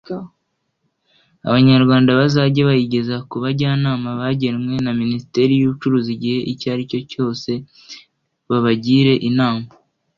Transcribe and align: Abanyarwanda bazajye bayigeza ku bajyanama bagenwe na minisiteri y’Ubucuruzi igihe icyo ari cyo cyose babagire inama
Abanyarwanda 1.47 2.09
bazajye 2.19 2.61
bayigeza 2.69 3.15
ku 3.29 3.35
bajyanama 3.43 4.09
bagenwe 4.21 4.73
na 4.85 4.91
minisiteri 5.01 5.51
y’Ubucuruzi 5.55 6.09
igihe 6.15 6.39
icyo 6.51 6.67
ari 6.73 6.83
cyo 6.91 6.99
cyose 7.11 7.51
babagire 8.49 9.13
inama 9.29 9.65